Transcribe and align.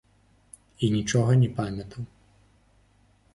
І 0.87 0.89
нічога 0.95 1.31
не 1.43 1.49
памятаў. 1.59 2.03